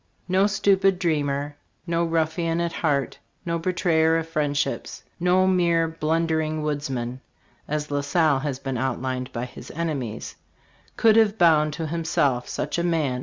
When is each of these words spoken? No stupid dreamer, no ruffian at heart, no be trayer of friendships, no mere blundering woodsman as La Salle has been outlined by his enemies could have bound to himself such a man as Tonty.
No 0.27 0.47
stupid 0.47 0.97
dreamer, 0.97 1.57
no 1.85 2.03
ruffian 2.03 2.59
at 2.59 2.73
heart, 2.73 3.19
no 3.45 3.59
be 3.59 3.71
trayer 3.71 4.19
of 4.19 4.27
friendships, 4.27 5.03
no 5.19 5.45
mere 5.45 5.87
blundering 5.87 6.63
woodsman 6.63 7.21
as 7.67 7.91
La 7.91 8.01
Salle 8.01 8.39
has 8.39 8.57
been 8.57 8.79
outlined 8.79 9.31
by 9.31 9.45
his 9.45 9.69
enemies 9.69 10.37
could 10.97 11.17
have 11.17 11.37
bound 11.37 11.73
to 11.73 11.85
himself 11.85 12.49
such 12.49 12.79
a 12.79 12.83
man 12.83 13.09
as 13.11 13.11
Tonty. 13.11 13.19